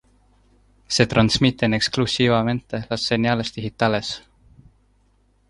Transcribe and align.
Se 0.87 1.05
transmiten 1.05 1.75
exclusivamente 1.75 2.87
las 2.89 3.03
señales 3.03 3.53
digitales. 3.53 4.23